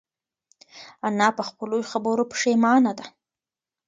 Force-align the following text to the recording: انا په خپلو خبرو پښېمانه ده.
انا 1.07 1.27
په 1.37 1.43
خپلو 1.49 1.77
خبرو 1.91 2.23
پښېمانه 2.31 2.91
ده. 2.97 3.05